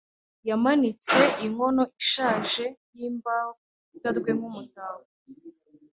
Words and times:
Yamanitse 0.49 1.19
inkono 1.45 1.83
ishaje, 2.01 2.65
yimbaho 2.97 3.49
ku 3.57 3.59
rukuta 3.75 4.09
rwe 4.17 4.31
nk'umutako. 4.37 5.05